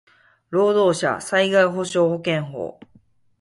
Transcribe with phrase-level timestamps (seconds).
[0.49, 2.79] 労働者災害補償保険法